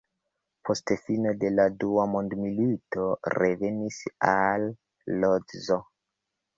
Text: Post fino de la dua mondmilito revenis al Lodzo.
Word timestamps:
Post 0.69 0.93
fino 1.01 1.33
de 1.43 1.51
la 1.57 1.65
dua 1.83 2.07
mondmilito 2.15 3.07
revenis 3.39 4.03
al 4.35 4.69
Lodzo. 5.23 5.85